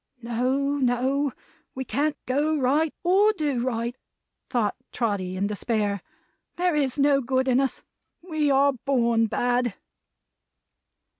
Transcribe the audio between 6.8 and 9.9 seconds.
no good in us. We are born bad!"